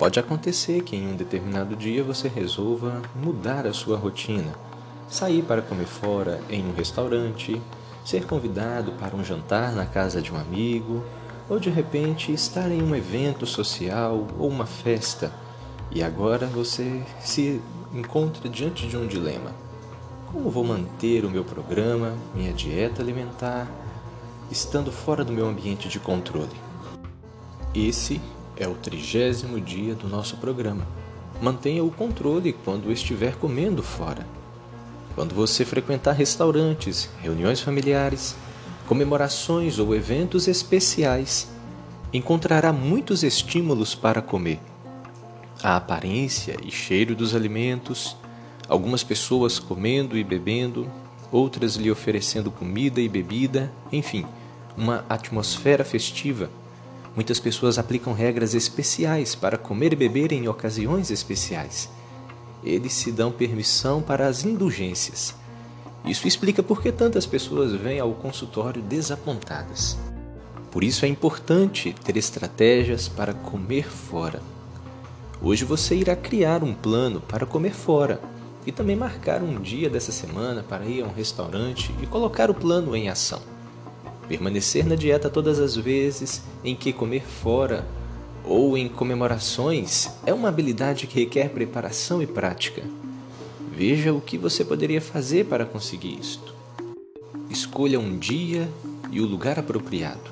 Pode 0.00 0.18
acontecer 0.18 0.82
que 0.82 0.96
em 0.96 1.12
um 1.12 1.14
determinado 1.14 1.76
dia 1.76 2.02
você 2.02 2.26
resolva 2.26 3.02
mudar 3.14 3.66
a 3.66 3.72
sua 3.74 3.98
rotina, 3.98 4.54
sair 5.06 5.42
para 5.42 5.60
comer 5.60 5.84
fora 5.84 6.40
em 6.48 6.66
um 6.66 6.72
restaurante, 6.72 7.60
ser 8.02 8.24
convidado 8.24 8.92
para 8.92 9.14
um 9.14 9.22
jantar 9.22 9.72
na 9.72 9.84
casa 9.84 10.22
de 10.22 10.32
um 10.32 10.38
amigo, 10.38 11.04
ou 11.50 11.60
de 11.60 11.68
repente 11.68 12.32
estar 12.32 12.70
em 12.70 12.80
um 12.82 12.96
evento 12.96 13.44
social 13.44 14.26
ou 14.38 14.48
uma 14.48 14.64
festa 14.64 15.30
e 15.90 16.02
agora 16.02 16.46
você 16.46 17.02
se 17.20 17.60
encontra 17.92 18.48
diante 18.48 18.88
de 18.88 18.96
um 18.96 19.06
dilema. 19.06 19.52
Como 20.32 20.48
vou 20.48 20.64
manter 20.64 21.26
o 21.26 21.30
meu 21.30 21.44
programa, 21.44 22.14
minha 22.34 22.54
dieta 22.54 23.02
alimentar, 23.02 23.70
estando 24.50 24.90
fora 24.90 25.22
do 25.22 25.32
meu 25.34 25.46
ambiente 25.46 25.90
de 25.90 26.00
controle? 26.00 26.56
Esse 27.74 28.18
é 28.60 28.68
o 28.68 28.74
trigésimo 28.74 29.58
dia 29.58 29.94
do 29.94 30.06
nosso 30.06 30.36
programa. 30.36 30.86
Mantenha 31.40 31.82
o 31.82 31.90
controle 31.90 32.52
quando 32.52 32.92
estiver 32.92 33.36
comendo 33.36 33.82
fora. 33.82 34.26
Quando 35.14 35.34
você 35.34 35.64
frequentar 35.64 36.12
restaurantes, 36.12 37.08
reuniões 37.22 37.60
familiares, 37.60 38.36
comemorações 38.86 39.78
ou 39.78 39.94
eventos 39.94 40.46
especiais, 40.46 41.48
encontrará 42.12 42.70
muitos 42.70 43.22
estímulos 43.22 43.94
para 43.94 44.20
comer. 44.20 44.60
A 45.62 45.76
aparência 45.76 46.56
e 46.62 46.70
cheiro 46.70 47.14
dos 47.14 47.34
alimentos, 47.34 48.14
algumas 48.68 49.02
pessoas 49.02 49.58
comendo 49.58 50.18
e 50.18 50.22
bebendo, 50.22 50.86
outras 51.32 51.76
lhe 51.76 51.90
oferecendo 51.90 52.50
comida 52.50 53.00
e 53.00 53.08
bebida, 53.08 53.72
enfim, 53.90 54.26
uma 54.76 55.04
atmosfera 55.08 55.84
festiva. 55.84 56.50
Muitas 57.14 57.40
pessoas 57.40 57.78
aplicam 57.78 58.12
regras 58.12 58.54
especiais 58.54 59.34
para 59.34 59.58
comer 59.58 59.92
e 59.92 59.96
beber 59.96 60.32
em 60.32 60.48
ocasiões 60.48 61.10
especiais 61.10 61.90
eles 62.62 62.92
se 62.92 63.10
dão 63.10 63.32
permissão 63.32 64.02
para 64.02 64.26
as 64.26 64.44
indulgências. 64.44 65.34
Isso 66.04 66.26
explica 66.26 66.62
por 66.62 66.82
que 66.82 66.90
tantas 66.90 67.26
pessoas 67.26 67.72
vêm 67.72 68.00
ao 68.00 68.12
consultório 68.12 68.82
desapontadas. 68.82 69.98
Por 70.70 70.84
isso 70.84 71.04
é 71.04 71.08
importante 71.08 71.94
ter 72.04 72.16
estratégias 72.16 73.08
para 73.08 73.34
comer 73.34 73.88
fora. 73.88 74.40
Hoje 75.42 75.64
você 75.64 75.96
irá 75.96 76.14
criar 76.14 76.62
um 76.62 76.74
plano 76.74 77.20
para 77.20 77.46
comer 77.46 77.72
fora 77.72 78.20
e 78.66 78.70
também 78.70 78.94
marcar 78.94 79.42
um 79.42 79.60
dia 79.60 79.88
dessa 79.88 80.12
semana 80.12 80.62
para 80.62 80.84
ir 80.84 81.02
a 81.02 81.06
um 81.06 81.12
restaurante 81.12 81.94
e 82.02 82.06
colocar 82.06 82.50
o 82.50 82.54
plano 82.54 82.94
em 82.94 83.08
ação. 83.08 83.40
Permanecer 84.30 84.86
na 84.86 84.94
dieta 84.94 85.28
todas 85.28 85.58
as 85.58 85.74
vezes 85.74 86.40
em 86.62 86.76
que 86.76 86.92
comer 86.92 87.24
fora 87.24 87.84
ou 88.44 88.78
em 88.78 88.88
comemorações 88.88 90.08
é 90.24 90.32
uma 90.32 90.48
habilidade 90.48 91.08
que 91.08 91.18
requer 91.18 91.48
preparação 91.48 92.22
e 92.22 92.28
prática. 92.28 92.84
Veja 93.76 94.14
o 94.14 94.20
que 94.20 94.38
você 94.38 94.64
poderia 94.64 95.00
fazer 95.00 95.46
para 95.46 95.66
conseguir 95.66 96.16
isto. 96.16 96.54
Escolha 97.50 97.98
um 97.98 98.16
dia 98.16 98.68
e 99.10 99.20
o 99.20 99.26
lugar 99.26 99.58
apropriado. 99.58 100.30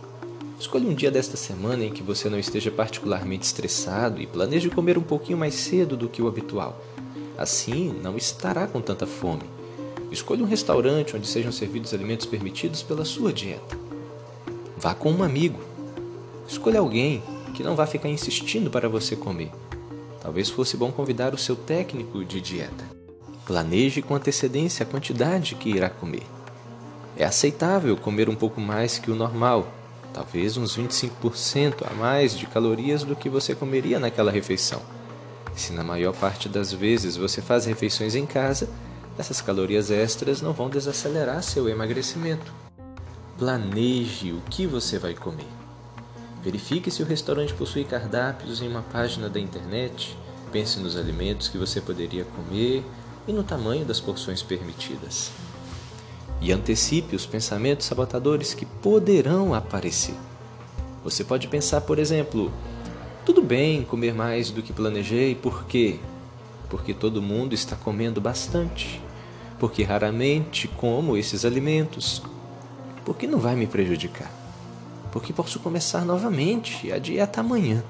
Escolha 0.60 0.88
um 0.88 0.94
dia 0.94 1.10
desta 1.10 1.36
semana 1.36 1.84
em 1.84 1.92
que 1.92 2.04
você 2.04 2.28
não 2.28 2.38
esteja 2.38 2.70
particularmente 2.70 3.46
estressado 3.46 4.22
e 4.22 4.28
planeje 4.28 4.70
comer 4.70 4.96
um 4.96 5.02
pouquinho 5.02 5.38
mais 5.38 5.54
cedo 5.54 5.96
do 5.96 6.08
que 6.08 6.22
o 6.22 6.28
habitual. 6.28 6.80
Assim, 7.36 7.92
não 8.00 8.16
estará 8.16 8.69
com 8.69 8.80
tanta 8.80 9.08
fome. 9.08 9.42
Escolha 10.12 10.44
um 10.44 10.48
restaurante 10.48 11.16
onde 11.16 11.26
sejam 11.26 11.50
servidos 11.50 11.92
alimentos 11.92 12.26
permitidos 12.26 12.80
pela 12.80 13.04
sua 13.04 13.32
dieta. 13.32 13.88
Vá 14.80 14.94
com 14.94 15.10
um 15.10 15.24
amigo. 15.24 15.58
Escolha 16.46 16.78
alguém 16.78 17.20
que 17.52 17.64
não 17.64 17.74
vá 17.74 17.84
ficar 17.84 18.08
insistindo 18.08 18.70
para 18.70 18.88
você 18.88 19.16
comer. 19.16 19.50
Talvez 20.20 20.48
fosse 20.48 20.76
bom 20.76 20.92
convidar 20.92 21.34
o 21.34 21.38
seu 21.38 21.56
técnico 21.56 22.24
de 22.24 22.40
dieta. 22.40 22.84
Planeje 23.44 24.00
com 24.00 24.14
antecedência 24.14 24.84
a 24.84 24.86
quantidade 24.86 25.56
que 25.56 25.69
irá 25.69 25.91
comer. 25.91 26.22
É 27.16 27.25
aceitável 27.25 27.97
comer 27.97 28.28
um 28.28 28.36
pouco 28.36 28.60
mais 28.60 29.00
que 29.00 29.10
o 29.10 29.16
normal, 29.16 29.66
talvez 30.14 30.56
uns 30.56 30.78
25% 30.78 31.84
a 31.84 31.92
mais 31.94 32.38
de 32.38 32.47
calorias 32.47 33.03
do 33.03 33.16
que 33.16 33.28
você 33.28 33.56
comeria 33.56 33.98
naquela 33.98 34.30
refeição. 34.30 34.80
Se 35.56 35.72
na 35.72 35.82
maior 35.82 36.14
parte 36.14 36.48
das 36.48 36.72
vezes 36.72 37.16
você 37.16 37.42
faz 37.42 37.66
refeições 37.66 38.14
em 38.14 38.24
casa, 38.24 38.69
essas 39.19 39.41
calorias 39.41 39.91
extras 39.91 40.41
não 40.41 40.53
vão 40.53 40.70
desacelerar 40.70 41.42
seu 41.42 41.69
emagrecimento. 41.69 42.67
Planeje 43.38 44.32
o 44.32 44.41
que 44.50 44.66
você 44.66 44.99
vai 44.99 45.15
comer. 45.15 45.47
Verifique 46.43 46.91
se 46.91 47.04
o 47.04 47.06
restaurante 47.06 47.54
possui 47.54 47.84
cardápios 47.84 48.60
em 48.60 48.66
uma 48.66 48.82
página 48.82 49.28
da 49.28 49.38
internet. 49.38 50.19
Pense 50.50 50.81
nos 50.81 50.97
alimentos 50.97 51.47
que 51.47 51.56
você 51.56 51.81
poderia 51.81 52.25
comer 52.25 52.82
e 53.28 53.32
no 53.32 53.44
tamanho 53.44 53.84
das 53.84 54.00
porções 54.00 54.43
permitidas. 54.43 55.31
E 56.41 56.50
antecipe 56.50 57.15
os 57.15 57.27
pensamentos 57.27 57.87
sabotadores 57.87 58.54
que 58.54 58.66
poderão 58.66 59.54
aparecer. 59.54 60.16
Você 61.04 61.22
pode 61.22 61.47
pensar, 61.47 61.82
por 61.82 62.00
exemplo, 62.00 62.50
tudo 63.25 63.41
bem 63.41 63.84
comer 63.84 64.15
mais 64.15 64.50
do 64.50 64.62
que 64.65 64.72
planejei, 64.72 65.37
por 65.37 65.65
quê? 65.66 66.00
Porque 66.69 66.93
todo 66.93 67.22
mundo 67.22 67.54
está 67.54 67.77
comendo 67.77 68.21
bastante. 68.21 69.00
Porque 69.60 69.84
raramente 69.84 70.66
como 70.66 71.16
esses 71.16 71.44
alimentos. 71.44 72.21
Porque 73.08 73.26
não 73.26 73.38
vai 73.38 73.56
me 73.56 73.66
prejudicar 73.66 74.30
porque 75.10 75.32
posso 75.32 75.58
começar 75.60 76.04
novamente 76.04 76.92
a 76.92 76.98
dieta 76.98 77.41
amanhã. 77.41 77.82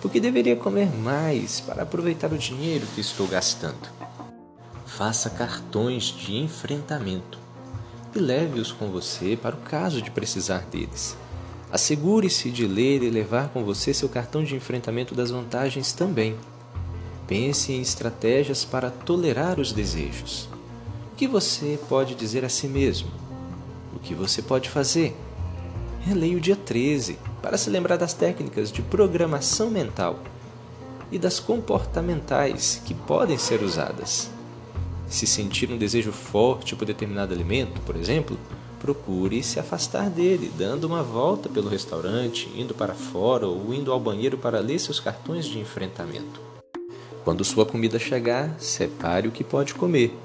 Porque 0.00 0.20
deveria 0.20 0.56
comer 0.56 0.88
mais 0.94 1.60
para 1.60 1.82
aproveitar 1.82 2.32
o 2.32 2.38
dinheiro 2.38 2.86
que 2.94 3.00
estou 3.00 3.26
gastando. 3.26 3.88
Faça 4.84 5.30
cartões 5.30 6.04
de 6.04 6.36
enfrentamento 6.36 7.38
e 8.14 8.18
leve-os 8.18 8.72
com 8.72 8.90
você 8.90 9.36
para 9.40 9.56
o 9.56 9.60
caso 9.60 10.00
de 10.00 10.10
precisar 10.10 10.60
deles. 10.70 11.16
Assegure-se 11.72 12.50
de 12.50 12.66
ler 12.66 13.02
e 13.02 13.10
levar 13.10 13.48
com 13.48 13.64
você 13.64 13.92
seu 13.92 14.08
cartão 14.08 14.44
de 14.44 14.54
enfrentamento 14.54 15.14
das 15.14 15.30
vantagens 15.30 15.92
também. 15.92 16.36
Pense 17.26 17.72
em 17.72 17.80
estratégias 17.80 18.64
para 18.64 18.90
tolerar 18.90 19.58
os 19.58 19.72
desejos. 19.72 20.48
O 21.12 21.16
que 21.16 21.26
você 21.26 21.78
pode 21.88 22.14
dizer 22.14 22.44
a 22.44 22.48
si 22.48 22.68
mesmo? 22.68 23.25
O 23.96 23.98
que 23.98 24.14
você 24.14 24.42
pode 24.42 24.68
fazer? 24.68 25.16
releia 26.06 26.36
o 26.36 26.40
dia 26.40 26.54
13 26.54 27.18
para 27.42 27.58
se 27.58 27.68
lembrar 27.68 27.96
das 27.96 28.14
técnicas 28.14 28.70
de 28.70 28.80
programação 28.80 29.68
mental 29.68 30.20
e 31.10 31.18
das 31.18 31.40
comportamentais 31.40 32.80
que 32.84 32.94
podem 32.94 33.36
ser 33.36 33.60
usadas. 33.60 34.30
Se 35.08 35.26
sentir 35.26 35.70
um 35.72 35.78
desejo 35.78 36.12
forte 36.12 36.76
por 36.76 36.84
determinado 36.84 37.34
alimento, 37.34 37.80
por 37.80 37.96
exemplo, 37.96 38.38
procure 38.78 39.42
se 39.42 39.58
afastar 39.58 40.08
dele, 40.08 40.52
dando 40.56 40.84
uma 40.84 41.02
volta 41.02 41.48
pelo 41.48 41.68
restaurante, 41.68 42.48
indo 42.54 42.72
para 42.72 42.94
fora 42.94 43.48
ou 43.48 43.74
indo 43.74 43.90
ao 43.90 43.98
banheiro 43.98 44.38
para 44.38 44.60
ler 44.60 44.78
seus 44.78 45.00
cartões 45.00 45.44
de 45.46 45.58
enfrentamento. 45.58 46.40
Quando 47.24 47.44
sua 47.44 47.66
comida 47.66 47.98
chegar, 47.98 48.54
separe 48.60 49.26
o 49.26 49.32
que 49.32 49.42
pode 49.42 49.74
comer. 49.74 50.16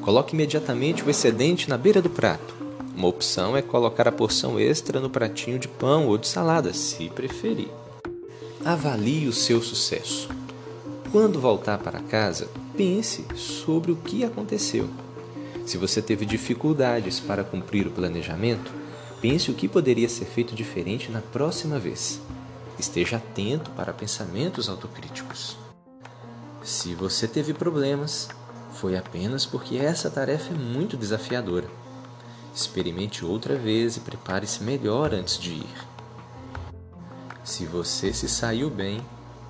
Coloque 0.00 0.34
imediatamente 0.34 1.02
o 1.02 1.10
excedente 1.10 1.68
na 1.68 1.76
beira 1.76 2.00
do 2.00 2.08
prato 2.08 2.65
uma 2.96 3.08
opção 3.08 3.54
é 3.54 3.60
colocar 3.60 4.08
a 4.08 4.12
porção 4.12 4.58
extra 4.58 4.98
no 4.98 5.10
pratinho 5.10 5.58
de 5.58 5.68
pão 5.68 6.06
ou 6.06 6.16
de 6.16 6.26
salada, 6.26 6.72
se 6.72 7.10
preferir. 7.10 7.68
Avalie 8.64 9.28
o 9.28 9.34
seu 9.34 9.60
sucesso. 9.60 10.30
Quando 11.12 11.38
voltar 11.38 11.76
para 11.76 12.00
casa, 12.00 12.48
pense 12.74 13.26
sobre 13.36 13.92
o 13.92 13.96
que 13.96 14.24
aconteceu. 14.24 14.88
Se 15.66 15.76
você 15.76 16.00
teve 16.00 16.24
dificuldades 16.24 17.20
para 17.20 17.44
cumprir 17.44 17.86
o 17.86 17.90
planejamento, 17.90 18.72
pense 19.20 19.50
o 19.50 19.54
que 19.54 19.68
poderia 19.68 20.08
ser 20.08 20.24
feito 20.24 20.54
diferente 20.54 21.10
na 21.10 21.20
próxima 21.20 21.78
vez. 21.78 22.18
Esteja 22.78 23.18
atento 23.18 23.70
para 23.72 23.92
pensamentos 23.92 24.70
autocríticos. 24.70 25.58
Se 26.62 26.94
você 26.94 27.28
teve 27.28 27.52
problemas, 27.52 28.28
foi 28.72 28.96
apenas 28.96 29.44
porque 29.44 29.76
essa 29.76 30.08
tarefa 30.10 30.54
é 30.54 30.56
muito 30.56 30.96
desafiadora. 30.96 31.68
Experimente 32.56 33.22
outra 33.22 33.54
vez 33.54 33.98
e 33.98 34.00
prepare-se 34.00 34.64
melhor 34.64 35.12
antes 35.12 35.38
de 35.38 35.50
ir. 35.50 35.76
Se 37.44 37.66
você 37.66 38.14
se 38.14 38.30
saiu 38.30 38.70
bem, 38.70 39.04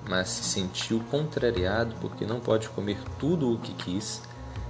mas 0.09 0.27
se 0.27 0.43
sentiu 0.43 0.99
contrariado 1.09 1.95
porque 2.01 2.25
não 2.25 2.41
pode 2.41 2.67
comer 2.67 2.99
tudo 3.17 3.53
o 3.53 3.59
que 3.59 3.73
quis, 3.75 4.21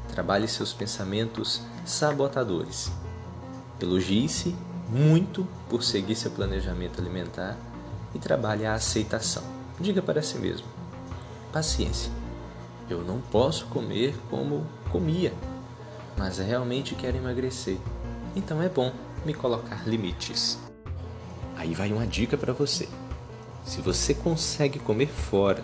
trabalhe 0.09 0.47
seus 0.47 0.71
pensamentos 0.71 1.63
sabotadores. 1.83 2.91
Elogie-se 3.81 4.55
muito 4.87 5.47
por 5.67 5.81
seguir 5.81 6.15
seu 6.15 6.29
planejamento 6.29 7.01
alimentar 7.01 7.57
e 8.13 8.19
trabalhe 8.19 8.67
a 8.67 8.75
aceitação. 8.75 9.43
Diga 9.79 10.03
para 10.03 10.21
si 10.21 10.37
mesmo: 10.37 10.67
paciência. 11.51 12.11
Eu 12.87 13.01
não 13.01 13.19
posso 13.19 13.65
comer 13.65 14.15
como 14.29 14.63
comia, 14.91 15.33
mas 16.15 16.37
realmente 16.37 16.93
quero 16.93 17.17
emagrecer. 17.17 17.79
Então 18.37 18.61
é 18.61 18.69
bom 18.69 18.91
me 19.25 19.33
colocar 19.33 19.87
limites. 19.87 20.59
Aí 21.55 21.73
vai 21.73 21.91
uma 21.91 22.05
dica 22.05 22.37
para 22.37 22.53
você. 22.53 22.87
Se 23.65 23.81
você 23.81 24.13
consegue 24.13 24.77
comer 24.77 25.07
fora, 25.07 25.63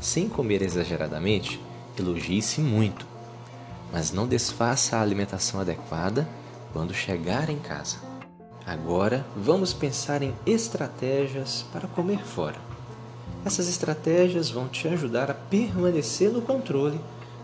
sem 0.00 0.28
comer 0.28 0.62
exageradamente, 0.62 1.60
elogie-se 1.98 2.60
muito, 2.60 3.04
mas 3.92 4.12
não 4.12 4.24
desfaça 4.24 4.96
a 4.96 5.02
alimentação 5.02 5.58
adequada 5.58 6.28
quando 6.72 6.94
chegar 6.94 7.50
em 7.50 7.58
casa. 7.58 7.96
Agora 8.64 9.26
vamos 9.36 9.72
pensar 9.72 10.22
em 10.22 10.32
estratégias 10.46 11.64
para 11.72 11.88
comer 11.88 12.24
fora. 12.24 12.60
Essas 13.44 13.68
estratégias 13.68 14.48
vão 14.48 14.68
te 14.68 14.86
ajudar 14.86 15.28
a 15.28 15.34
permanecer 15.34 16.30
no 16.30 16.40
controle 16.40 17.00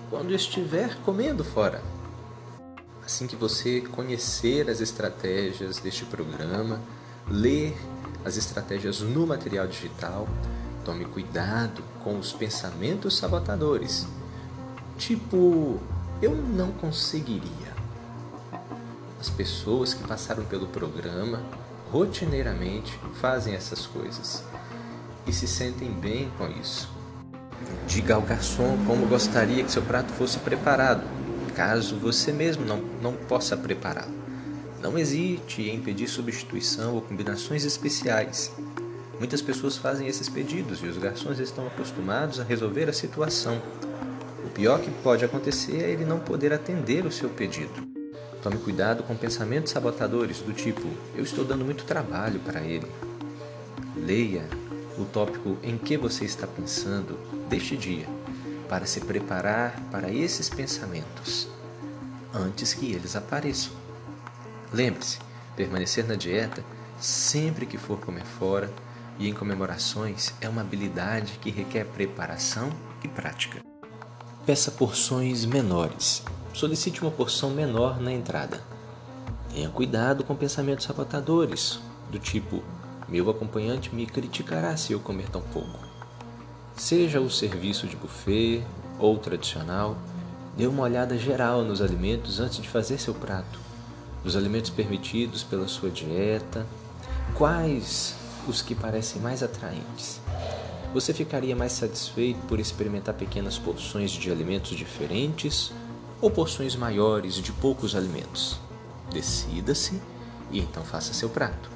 quando 0.08 0.32
estiver 0.32 0.96
comendo 1.02 1.42
fora. 1.42 1.82
Assim 3.08 3.26
que 3.26 3.37
você 3.37 3.81
conhecer 3.81 4.69
as 4.69 4.82
estratégias 4.82 5.78
deste 5.78 6.05
programa, 6.05 6.78
ler 7.26 7.75
as 8.22 8.37
estratégias 8.37 9.00
no 9.00 9.26
material 9.26 9.66
digital, 9.66 10.28
tome 10.84 11.06
cuidado 11.06 11.82
com 12.05 12.19
os 12.19 12.34
pensamentos 12.34 13.16
sabotadores. 13.16 14.06
Tipo, 14.99 15.81
eu 16.20 16.37
não 16.37 16.70
conseguiria. 16.72 17.72
As 19.19 19.31
pessoas 19.31 19.94
que 19.94 20.06
passaram 20.06 20.44
pelo 20.44 20.66
programa 20.66 21.40
rotineiramente 21.90 23.00
fazem 23.14 23.54
essas 23.54 23.87
coisas 23.87 24.44
e 25.26 25.32
se 25.32 25.49
sentem 25.49 25.90
bem 25.90 26.31
com 26.37 26.46
isso. 26.61 26.90
Diga 27.87 28.16
ao 28.16 28.20
garçom 28.20 28.76
como 28.87 29.06
gostaria 29.06 29.64
que 29.64 29.72
seu 29.72 29.81
prato 29.81 30.12
fosse 30.12 30.38
preparado 30.40 31.17
caso 31.58 31.96
você 31.96 32.31
mesmo 32.31 32.64
não, 32.64 32.81
não 33.02 33.12
possa 33.12 33.56
prepará-lo. 33.56 34.14
Não 34.81 34.96
hesite 34.96 35.62
em 35.62 35.81
pedir 35.81 36.06
substituição 36.06 36.94
ou 36.94 37.02
combinações 37.02 37.64
especiais. 37.64 38.52
Muitas 39.19 39.43
pessoas 39.43 39.76
fazem 39.76 40.06
esses 40.06 40.28
pedidos 40.28 40.81
e 40.84 40.87
os 40.87 40.96
garçons 40.96 41.40
estão 41.40 41.66
acostumados 41.66 42.38
a 42.38 42.44
resolver 42.44 42.88
a 42.88 42.93
situação. 42.93 43.60
O 44.46 44.50
pior 44.50 44.81
que 44.81 44.88
pode 45.02 45.25
acontecer 45.25 45.82
é 45.82 45.90
ele 45.90 46.05
não 46.05 46.20
poder 46.20 46.52
atender 46.52 47.05
o 47.05 47.10
seu 47.10 47.28
pedido. 47.28 47.88
Tome 48.40 48.58
cuidado 48.58 49.02
com 49.02 49.16
pensamentos 49.16 49.72
sabotadores 49.72 50.38
do 50.38 50.52
tipo: 50.52 50.87
eu 51.16 51.25
estou 51.25 51.44
dando 51.44 51.64
muito 51.64 51.82
trabalho 51.82 52.38
para 52.38 52.61
ele. 52.61 52.87
Leia 53.96 54.44
o 54.96 55.04
tópico 55.04 55.56
em 55.64 55.76
que 55.76 55.96
você 55.96 56.25
está 56.25 56.46
pensando 56.46 57.19
deste 57.49 57.76
dia 57.76 58.17
para 58.68 58.86
se 58.86 59.00
preparar 59.00 59.78
para 59.90 60.10
esses 60.10 60.48
pensamentos 60.48 61.48
antes 62.32 62.74
que 62.74 62.92
eles 62.92 63.16
apareçam. 63.16 63.72
Lembre-se, 64.72 65.18
permanecer 65.56 66.06
na 66.06 66.14
dieta 66.14 66.62
sempre 67.00 67.66
que 67.66 67.78
for 67.78 67.98
comer 67.98 68.24
fora 68.24 68.70
e 69.18 69.28
em 69.28 69.32
comemorações 69.32 70.32
é 70.40 70.48
uma 70.48 70.60
habilidade 70.60 71.38
que 71.40 71.50
requer 71.50 71.84
preparação 71.84 72.70
e 73.02 73.08
prática. 73.08 73.60
Peça 74.44 74.70
porções 74.70 75.44
menores. 75.44 76.22
Solicite 76.54 77.02
uma 77.02 77.10
porção 77.10 77.50
menor 77.50 78.00
na 78.00 78.12
entrada. 78.12 78.62
Tenha 79.52 79.68
cuidado 79.68 80.24
com 80.24 80.34
pensamentos 80.34 80.86
sabotadores, 80.86 81.80
do 82.10 82.18
tipo: 82.18 82.62
meu 83.08 83.28
acompanhante 83.30 83.94
me 83.94 84.06
criticará 84.06 84.76
se 84.76 84.92
eu 84.92 85.00
comer 85.00 85.28
tão 85.30 85.40
pouco. 85.40 85.88
Seja 86.78 87.20
o 87.20 87.28
serviço 87.28 87.88
de 87.88 87.96
buffet 87.96 88.62
ou 89.00 89.19
tradicional, 89.19 89.98
dê 90.56 90.64
uma 90.69 90.84
olhada 90.84 91.19
geral 91.19 91.64
nos 91.64 91.82
alimentos 91.82 92.38
antes 92.38 92.58
de 92.58 92.69
fazer 92.69 92.98
seu 92.98 93.12
prato, 93.12 93.58
os 94.25 94.36
alimentos 94.36 94.70
permitidos 94.70 95.42
pela 95.42 95.66
sua 95.66 95.90
dieta, 95.90 96.64
quais 97.34 98.14
os 98.46 98.62
que 98.62 98.76
parecem 98.76 99.20
mais 99.20 99.42
atraentes. 99.42 100.20
Você 100.94 101.12
ficaria 101.12 101.56
mais 101.56 101.72
satisfeito 101.72 102.38
por 102.46 102.60
experimentar 102.60 103.16
pequenas 103.16 103.58
porções 103.58 104.12
de 104.12 104.30
alimentos 104.30 104.76
diferentes 104.76 105.72
ou 106.20 106.30
porções 106.30 106.76
maiores 106.76 107.34
de 107.34 107.50
poucos 107.50 107.96
alimentos? 107.96 108.56
Decida-se 109.12 110.00
e 110.52 110.60
então 110.60 110.84
faça 110.84 111.12
seu 111.12 111.28
prato. 111.28 111.69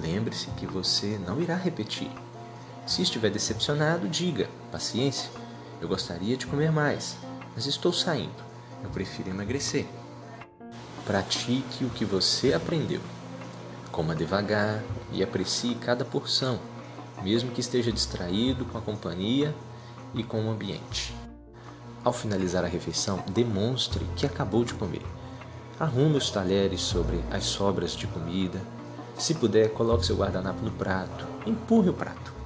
Lembre-se 0.00 0.48
que 0.50 0.66
você 0.66 1.16
não 1.24 1.40
irá 1.40 1.54
repetir. 1.54 2.10
Se 2.86 3.02
estiver 3.02 3.30
decepcionado, 3.30 4.08
diga: 4.08 4.48
paciência, 4.70 5.30
eu 5.80 5.88
gostaria 5.88 6.36
de 6.36 6.46
comer 6.46 6.72
mais, 6.72 7.16
mas 7.54 7.66
estou 7.66 7.92
saindo. 7.92 8.42
Eu 8.82 8.90
prefiro 8.90 9.30
emagrecer. 9.30 9.86
Pratique 11.04 11.84
o 11.84 11.90
que 11.90 12.04
você 12.04 12.52
aprendeu. 12.52 13.00
Coma 13.90 14.14
devagar 14.14 14.82
e 15.12 15.22
aprecie 15.22 15.74
cada 15.74 16.04
porção, 16.04 16.58
mesmo 17.22 17.50
que 17.50 17.60
esteja 17.60 17.92
distraído 17.92 18.64
com 18.64 18.78
a 18.78 18.80
companhia 18.80 19.54
e 20.14 20.22
com 20.22 20.46
o 20.46 20.50
ambiente. 20.50 21.14
Ao 22.04 22.12
finalizar 22.12 22.64
a 22.64 22.68
refeição, 22.68 23.22
demonstre 23.32 24.04
que 24.16 24.26
acabou 24.26 24.64
de 24.64 24.74
comer. 24.74 25.02
Arrume 25.78 26.16
os 26.16 26.30
talheres 26.30 26.80
sobre 26.80 27.22
as 27.30 27.44
sobras 27.44 27.92
de 27.92 28.06
comida. 28.06 28.60
Se 29.16 29.34
puder, 29.34 29.72
coloque 29.72 30.06
seu 30.06 30.16
guardanapo 30.16 30.64
no 30.64 30.70
prato. 30.72 31.26
Empurre 31.46 31.90
o 31.90 31.94
prato. 31.94 32.41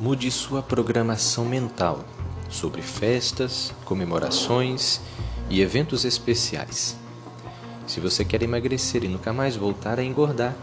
Mude 0.00 0.30
sua 0.30 0.62
programação 0.62 1.44
mental 1.44 2.02
sobre 2.48 2.80
festas, 2.80 3.70
comemorações 3.84 4.98
e 5.50 5.60
eventos 5.60 6.06
especiais. 6.06 6.96
Se 7.86 8.00
você 8.00 8.24
quer 8.24 8.42
emagrecer 8.42 9.04
e 9.04 9.08
nunca 9.08 9.30
mais 9.30 9.56
voltar 9.56 9.98
a 9.98 10.02
engordar, 10.02 10.56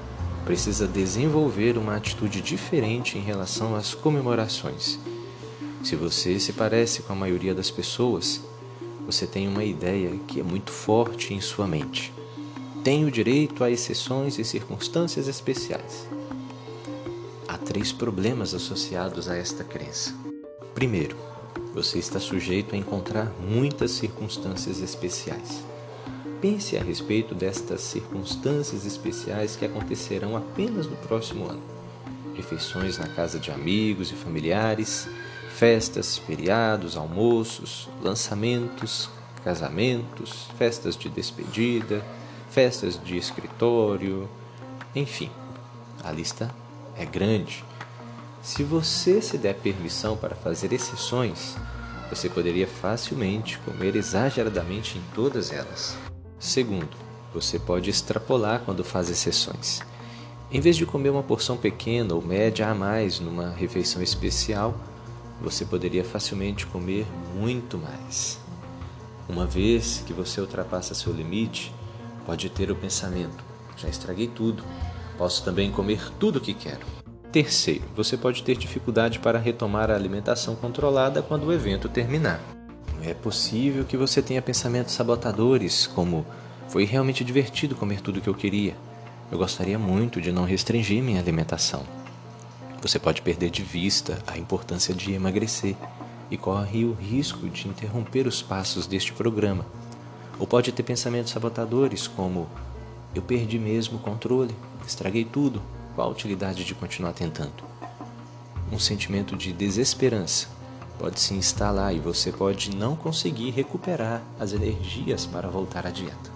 precisa 0.43 0.87
desenvolver 0.87 1.77
uma 1.77 1.95
atitude 1.95 2.41
diferente 2.41 3.15
em 3.15 3.21
relação 3.21 3.75
às 3.75 3.93
comemorações. 3.93 4.97
Se 5.83 5.95
você 5.95 6.39
se 6.39 6.53
parece 6.53 7.03
com 7.03 7.13
a 7.13 7.15
maioria 7.15 7.53
das 7.53 7.69
pessoas, 7.69 8.41
você 9.05 9.27
tem 9.27 9.47
uma 9.47 9.63
ideia 9.63 10.17
que 10.27 10.39
é 10.39 10.43
muito 10.43 10.71
forte 10.71 11.35
em 11.35 11.41
sua 11.41 11.67
mente. 11.67 12.11
Tem 12.83 13.05
o 13.05 13.11
direito 13.11 13.63
a 13.63 13.69
exceções 13.69 14.39
e 14.39 14.43
circunstâncias 14.43 15.27
especiais 15.27 16.16
três 17.67 17.91
problemas 17.91 18.53
associados 18.53 19.27
a 19.27 19.35
esta 19.35 19.61
crença. 19.61 20.15
Primeiro, 20.73 21.17
você 21.73 21.99
está 21.99 22.17
sujeito 22.17 22.73
a 22.73 22.77
encontrar 22.77 23.29
muitas 23.41 23.91
circunstâncias 23.91 24.79
especiais. 24.79 25.65
Pense 26.39 26.77
a 26.77 26.81
respeito 26.81 27.35
destas 27.35 27.81
circunstâncias 27.81 28.85
especiais 28.85 29.57
que 29.57 29.65
acontecerão 29.65 30.37
apenas 30.37 30.87
no 30.87 30.95
próximo 30.95 31.45
ano. 31.45 31.61
Refeições 32.35 32.97
na 32.97 33.07
casa 33.09 33.37
de 33.37 33.51
amigos 33.51 34.11
e 34.11 34.15
familiares, 34.15 35.09
festas, 35.49 36.17
feriados, 36.17 36.95
almoços, 36.95 37.89
lançamentos, 38.01 39.09
casamentos, 39.43 40.47
festas 40.57 40.95
de 40.95 41.09
despedida, 41.09 42.01
festas 42.49 42.97
de 43.03 43.17
escritório, 43.17 44.29
enfim, 44.95 45.29
a 46.01 46.13
lista 46.13 46.55
é 46.97 47.05
grande. 47.05 47.63
Se 48.41 48.63
você 48.63 49.21
se 49.21 49.37
der 49.37 49.55
permissão 49.55 50.17
para 50.17 50.35
fazer 50.35 50.73
exceções, 50.73 51.55
você 52.09 52.29
poderia 52.29 52.67
facilmente 52.67 53.59
comer 53.59 53.95
exageradamente 53.95 54.97
em 54.97 55.01
todas 55.13 55.51
elas. 55.51 55.97
Segundo, 56.39 56.89
você 57.33 57.59
pode 57.59 57.89
extrapolar 57.89 58.61
quando 58.65 58.83
faz 58.83 59.09
exceções. 59.09 59.81
Em 60.49 60.61
vez 60.61 60.77
de 60.77 60.85
comer 60.85 61.09
uma 61.09 61.23
porção 61.23 61.57
pequena 61.57 62.15
ou 62.15 62.21
média 62.21 62.69
a 62.69 62.73
mais 62.73 63.19
numa 63.19 63.49
refeição 63.49 64.01
especial, 64.01 64.75
você 65.41 65.65
poderia 65.65 66.03
facilmente 66.03 66.65
comer 66.65 67.05
muito 67.35 67.77
mais. 67.77 68.39
Uma 69.27 69.45
vez 69.45 70.03
que 70.07 70.13
você 70.13 70.39
ultrapassa 70.39 70.95
seu 70.95 71.11
limite, 71.11 71.73
pode 72.25 72.49
ter 72.49 72.71
o 72.71 72.75
pensamento: 72.75 73.43
já 73.75 73.89
estraguei 73.89 74.27
tudo, 74.27 74.63
Posso 75.17 75.43
também 75.43 75.71
comer 75.71 76.11
tudo 76.19 76.37
o 76.37 76.41
que 76.41 76.53
quero. 76.53 76.85
Terceiro, 77.31 77.83
você 77.95 78.15
pode 78.15 78.43
ter 78.43 78.55
dificuldade 78.55 79.19
para 79.19 79.39
retomar 79.39 79.91
a 79.91 79.95
alimentação 79.95 80.55
controlada 80.55 81.21
quando 81.21 81.45
o 81.45 81.53
evento 81.53 81.89
terminar. 81.89 82.39
É 83.03 83.13
possível 83.13 83.83
que 83.83 83.97
você 83.97 84.21
tenha 84.21 84.41
pensamentos 84.41 84.93
sabotadores, 84.93 85.87
como 85.87 86.25
foi 86.67 86.83
realmente 86.83 87.23
divertido 87.23 87.75
comer 87.75 88.01
tudo 88.01 88.17
o 88.17 88.21
que 88.21 88.29
eu 88.29 88.33
queria. 88.33 88.75
Eu 89.31 89.37
gostaria 89.37 89.77
muito 89.77 90.21
de 90.21 90.31
não 90.31 90.45
restringir 90.45 91.03
minha 91.03 91.19
alimentação. 91.19 91.83
Você 92.81 92.97
pode 92.97 93.21
perder 93.21 93.49
de 93.49 93.61
vista 93.61 94.19
a 94.25 94.37
importância 94.37 94.93
de 94.93 95.11
emagrecer 95.11 95.75
e 96.29 96.37
corre 96.37 96.85
o 96.85 96.93
risco 96.93 97.47
de 97.49 97.67
interromper 97.67 98.27
os 98.27 98.41
passos 98.41 98.87
deste 98.87 99.13
programa. 99.13 99.65
Ou 100.39 100.47
pode 100.47 100.71
ter 100.71 100.83
pensamentos 100.83 101.31
sabotadores, 101.31 102.07
como 102.07 102.47
eu 103.13 103.21
perdi 103.21 103.57
mesmo 103.57 103.97
o 103.97 104.01
controle, 104.01 104.55
estraguei 104.87 105.25
tudo. 105.25 105.61
Qual 105.93 106.07
a 106.07 106.11
utilidade 106.11 106.63
de 106.63 106.73
continuar 106.73 107.13
tentando? 107.13 107.63
Um 108.71 108.79
sentimento 108.79 109.35
de 109.35 109.53
desesperança 109.53 110.47
pode 110.97 111.19
se 111.19 111.33
instalar 111.33 111.93
e 111.93 111.99
você 111.99 112.31
pode 112.31 112.75
não 112.75 112.95
conseguir 112.95 113.51
recuperar 113.51 114.23
as 114.39 114.53
energias 114.53 115.25
para 115.25 115.47
voltar 115.47 115.85
à 115.85 115.91
dieta. 115.91 116.31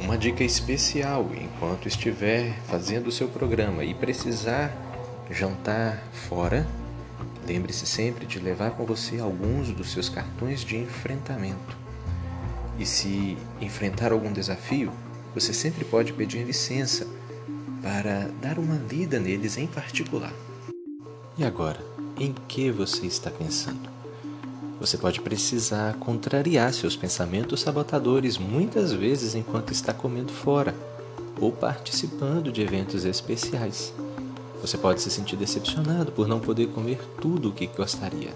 Uma 0.00 0.16
dica 0.16 0.42
especial 0.42 1.28
enquanto 1.34 1.86
estiver 1.86 2.58
fazendo 2.66 3.08
o 3.08 3.12
seu 3.12 3.28
programa 3.28 3.84
e 3.84 3.94
precisar 3.94 4.72
jantar 5.30 6.02
fora, 6.28 6.66
Lembre-se 7.46 7.86
sempre 7.86 8.24
de 8.24 8.38
levar 8.38 8.70
com 8.70 8.86
você 8.86 9.18
alguns 9.18 9.68
dos 9.68 9.92
seus 9.92 10.08
cartões 10.08 10.64
de 10.64 10.78
enfrentamento. 10.78 11.76
E 12.78 12.86
se 12.86 13.36
enfrentar 13.60 14.12
algum 14.12 14.32
desafio, 14.32 14.90
você 15.34 15.52
sempre 15.52 15.84
pode 15.84 16.12
pedir 16.14 16.44
licença 16.44 17.06
para 17.84 18.30
dar 18.40 18.58
uma 18.58 18.76
lida 18.90 19.20
neles 19.20 19.58
em 19.58 19.66
particular. 19.66 20.32
E 21.36 21.44
agora, 21.44 21.78
em 22.18 22.32
que 22.48 22.70
você 22.70 23.04
está 23.04 23.30
pensando? 23.30 23.90
Você 24.80 24.96
pode 24.96 25.20
precisar 25.20 25.92
contrariar 25.98 26.72
seus 26.72 26.96
pensamentos 26.96 27.60
sabotadores 27.60 28.38
muitas 28.38 28.90
vezes 28.90 29.34
enquanto 29.34 29.70
está 29.70 29.92
comendo 29.92 30.32
fora 30.32 30.74
ou 31.38 31.52
participando 31.52 32.50
de 32.50 32.62
eventos 32.62 33.04
especiais. 33.04 33.92
Você 34.62 34.78
pode 34.78 35.02
se 35.02 35.10
sentir 35.10 35.36
decepcionado 35.36 36.10
por 36.10 36.26
não 36.26 36.40
poder 36.40 36.68
comer 36.68 36.98
tudo 37.20 37.50
o 37.50 37.52
que 37.52 37.66
gostaria. 37.66 38.32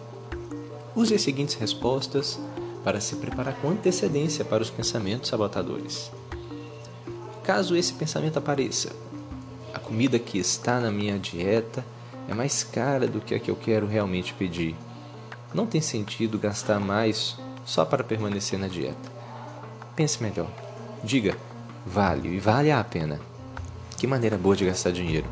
Use 0.95 1.14
as 1.14 1.23
seguintes 1.23 1.55
respostas 1.55 2.38
para 2.85 3.00
se 3.00 3.17
preparar 3.17 3.55
com 3.62 3.71
antecedência 3.71 4.45
para 4.45 4.62
os 4.62 4.69
pensamentos 4.69 5.31
sabotadores. 5.31 6.11
Caso 7.43 7.75
esse 7.75 7.95
pensamento 7.95 8.38
apareça, 8.38 8.90
a 9.73 9.79
comida 9.79 10.19
que 10.19 10.39
está 10.39 10.81
na 10.81 10.91
minha 10.91 11.19
dieta 11.19 11.85
é 12.29 12.35
mais 12.35 12.63
cara 12.63 13.07
do 13.07 13.21
que 13.21 13.35
a 13.35 13.39
que 13.39 13.51
eu 13.51 13.57
quero 13.57 13.87
realmente 13.87 14.35
pedir. 14.35 14.75
Não 15.55 15.67
tem 15.67 15.81
sentido 15.81 16.39
gastar 16.39 16.79
mais 16.79 17.37
só 17.65 17.85
para 17.85 18.05
permanecer 18.05 18.59
na 18.59 18.69
dieta. 18.69 19.11
Pense 19.97 20.23
melhor. 20.23 20.51
Diga, 21.03 21.37
vale 21.87 22.29
e 22.29 22.39
vale 22.39 22.71
a 22.71 22.83
pena. 22.85 23.21
Que 23.97 24.07
maneira 24.07 24.37
boa 24.37 24.55
de 24.55 24.67
gastar 24.67 24.93
dinheiro 24.93 25.27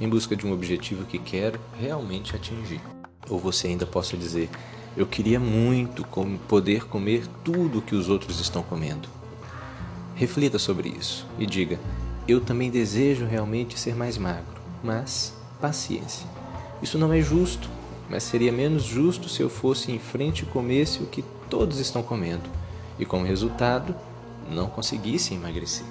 em 0.00 0.08
busca 0.08 0.34
de 0.34 0.46
um 0.46 0.52
objetivo 0.52 1.04
que 1.04 1.18
quero 1.18 1.60
realmente 1.78 2.34
atingir. 2.34 2.80
Ou 3.28 3.38
você 3.38 3.68
ainda 3.68 3.84
possa 3.84 4.16
dizer, 4.16 4.48
eu 4.96 5.06
queria 5.06 5.38
muito 5.38 6.04
poder 6.48 6.86
comer 6.86 7.26
tudo 7.44 7.82
que 7.82 7.94
os 7.94 8.08
outros 8.08 8.40
estão 8.40 8.62
comendo. 8.62 9.08
Reflita 10.14 10.58
sobre 10.58 10.88
isso 10.88 11.26
e 11.38 11.46
diga, 11.46 11.78
eu 12.30 12.40
também 12.40 12.70
desejo 12.70 13.26
realmente 13.26 13.78
ser 13.78 13.94
mais 13.94 14.16
magro, 14.16 14.60
mas 14.82 15.34
paciência. 15.60 16.26
Isso 16.82 16.96
não 16.96 17.12
é 17.12 17.20
justo, 17.20 17.68
mas 18.08 18.22
seria 18.22 18.52
menos 18.52 18.84
justo 18.84 19.28
se 19.28 19.42
eu 19.42 19.50
fosse 19.50 19.92
em 19.92 19.98
frente 19.98 20.42
e 20.42 20.46
comesse 20.46 21.02
o 21.02 21.06
que 21.06 21.24
todos 21.48 21.78
estão 21.78 22.02
comendo 22.02 22.48
e, 22.98 23.04
como 23.04 23.24
resultado, 23.24 23.94
não 24.50 24.68
conseguisse 24.68 25.34
emagrecer. 25.34 25.86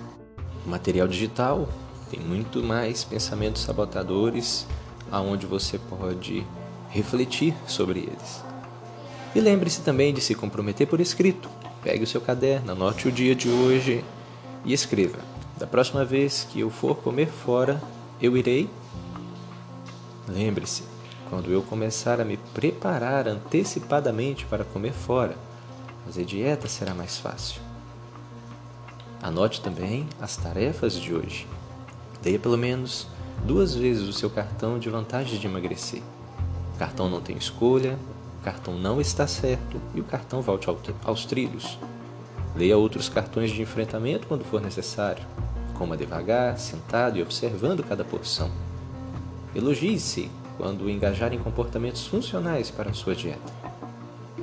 O 0.66 0.70
material 0.70 1.08
digital 1.08 1.68
tem 2.10 2.20
muito 2.20 2.64
mais 2.64 3.04
pensamentos 3.04 3.62
sabotadores 3.62 4.66
aonde 5.12 5.46
você 5.46 5.78
pode 5.78 6.46
refletir 6.90 7.54
sobre 7.68 8.00
eles. 8.00 8.44
E 9.36 9.40
lembre-se 9.40 9.82
também 9.82 10.14
de 10.14 10.22
se 10.22 10.34
comprometer 10.34 10.88
por 10.88 11.00
escrito. 11.00 11.50
Pegue 11.84 12.04
o 12.04 12.08
seu 12.08 12.20
caderno, 12.20 12.72
anote 12.72 13.08
o 13.08 13.12
dia 13.12 13.36
de 13.36 13.48
hoje 13.48 14.04
e 14.66 14.74
escreva: 14.74 15.20
Da 15.60 15.68
próxima 15.68 16.06
vez 16.06 16.48
que 16.50 16.62
eu 16.62 16.70
for 16.70 16.96
comer 16.96 17.28
fora, 17.28 17.82
eu 18.22 18.38
irei. 18.38 18.70
Lembre-se, 20.26 20.84
quando 21.30 21.52
eu 21.52 21.62
começar 21.62 22.22
a 22.22 22.24
me 22.24 22.38
preparar 22.38 23.28
antecipadamente 23.28 24.46
para 24.46 24.64
comer 24.64 24.94
fora, 24.94 25.36
fazer 26.06 26.24
dieta 26.24 26.70
será 26.70 26.94
mais 26.94 27.18
fácil. 27.18 27.62
Anote 29.22 29.60
também 29.60 30.08
as 30.22 30.38
tarefas 30.38 30.94
de 30.94 31.14
hoje. 31.14 31.46
Leia 32.24 32.40
pelo 32.40 32.58
menos 32.58 33.06
duas 33.44 33.76
vezes 33.76 34.08
o 34.08 34.14
seu 34.14 34.30
cartão 34.30 34.80
de 34.80 34.90
vantagem 34.90 35.38
de 35.38 35.46
emagrecer. 35.46 36.02
O 36.74 36.80
cartão 36.80 37.10
não 37.10 37.20
tem 37.20 37.36
escolha, 37.36 38.00
o 38.40 38.44
cartão 38.46 38.76
não 38.76 39.02
está 39.02 39.28
certo 39.28 39.76
e 39.94 40.00
o 40.00 40.06
cartão 40.06 40.42
volte 40.42 40.70
aos 41.04 41.26
trilhos. 41.26 41.78
Leia 42.56 42.78
outros 42.78 43.10
cartões 43.10 43.52
de 43.52 43.62
enfrentamento 43.62 44.26
quando 44.26 44.46
for 44.46 44.62
necessário. 44.62 45.24
Coma 45.80 45.98
devagar, 45.98 46.60
sentado 46.60 47.18
e 47.18 47.22
observando 47.24 47.84
cada 47.84 48.04
porção. 48.04 48.52
Elogie-se 49.56 50.30
quando 50.58 50.90
engajar 50.90 51.34
em 51.34 51.40
comportamentos 51.40 52.06
funcionais 52.06 52.70
para 52.70 52.92
a 52.92 52.94
sua 52.94 53.16
dieta. 53.16 53.52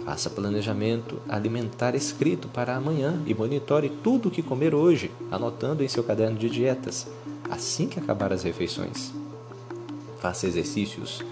Faça 0.04 0.30
planejamento 0.30 1.20
alimentar 1.28 1.94
escrito 1.94 2.48
para 2.48 2.74
amanhã 2.74 3.22
e 3.26 3.34
monitore 3.34 3.90
tudo 4.02 4.28
o 4.28 4.30
que 4.30 4.42
comer 4.42 4.74
hoje, 4.74 5.10
anotando 5.30 5.84
em 5.84 5.88
seu 5.88 6.02
caderno 6.02 6.38
de 6.38 6.48
dietas 6.48 7.06
assim 7.50 7.86
que 7.86 7.98
acabar 7.98 8.32
as 8.32 8.42
refeições. 8.42 9.12
Faça 10.20 10.46
exercícios 10.46 11.22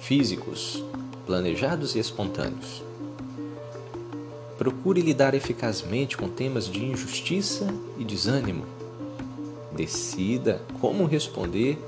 físicos, 0.00 0.82
planejados 1.26 1.94
e 1.94 1.98
espontâneos. 1.98 2.82
Procure 4.56 5.00
lidar 5.00 5.34
eficazmente 5.34 6.16
com 6.16 6.28
temas 6.28 6.66
de 6.66 6.84
injustiça 6.84 7.66
e 7.98 8.04
desânimo. 8.04 8.64
Decida 9.80 10.60
como 10.78 11.06
responder 11.06 11.82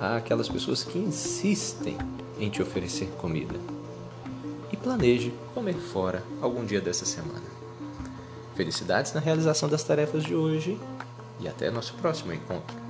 àquelas 0.00 0.48
pessoas 0.48 0.82
que 0.82 0.98
insistem 0.98 1.98
em 2.40 2.48
te 2.48 2.62
oferecer 2.62 3.08
comida. 3.18 3.60
E 4.72 4.76
planeje 4.76 5.34
comer 5.52 5.74
fora 5.74 6.24
algum 6.40 6.64
dia 6.64 6.80
dessa 6.80 7.04
semana. 7.04 7.44
Felicidades 8.54 9.12
na 9.12 9.20
realização 9.20 9.68
das 9.68 9.84
tarefas 9.84 10.24
de 10.24 10.34
hoje 10.34 10.80
e 11.38 11.46
até 11.46 11.70
nosso 11.70 11.92
próximo 11.96 12.32
encontro. 12.32 12.85